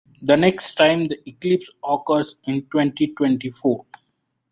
The 0.19 0.35
next 0.35 0.73
time 0.73 1.09
the 1.09 1.29
eclipse 1.29 1.69
occurs 1.83 2.29
is 2.29 2.35
in 2.45 2.63
twenty-twenty-four. 2.63 3.85